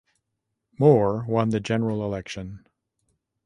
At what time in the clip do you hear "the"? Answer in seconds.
1.49-1.59